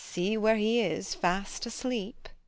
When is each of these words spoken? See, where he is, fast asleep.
See, 0.03 0.35
where 0.35 0.55
he 0.55 0.79
is, 0.81 1.13
fast 1.13 1.67
asleep. 1.67 2.27